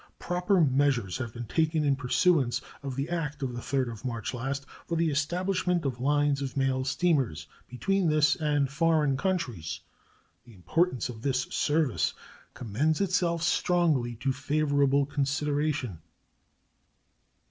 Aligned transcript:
Proper 0.17 0.59
measures 0.61 1.19
have 1.19 1.31
been 1.31 1.45
taken 1.45 1.83
in 1.83 1.95
pursuance 1.95 2.59
of 2.81 2.95
the 2.95 3.07
act 3.07 3.43
of 3.43 3.53
the 3.53 3.61
3d 3.61 3.91
of 3.91 4.03
March 4.03 4.33
last 4.33 4.65
for 4.87 4.95
the 4.95 5.11
establishment 5.11 5.85
of 5.85 6.01
lines 6.01 6.41
of 6.41 6.57
mail 6.57 6.83
steamers 6.83 7.45
between 7.69 8.09
this 8.09 8.33
and 8.35 8.67
foreign 8.67 9.15
countries. 9.15 9.79
The 10.43 10.55
importance 10.55 11.07
of 11.09 11.21
this 11.21 11.41
service 11.51 12.15
commends 12.55 12.99
itself 12.99 13.43
strongly 13.43 14.15
to 14.15 14.33
favorable 14.33 15.05
consideration. 15.05 15.99